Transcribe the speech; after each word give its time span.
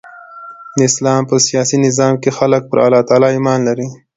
د 0.75 0.77
اسلام 0.89 1.21
په 1.29 1.35
سیاسي 1.47 1.77
نظام 1.85 2.13
کښي 2.23 2.31
خلک 2.39 2.61
پر 2.69 2.77
الله 2.85 3.01
تعالي 3.09 3.29
ایمان 3.35 3.59
لري. 3.67 3.87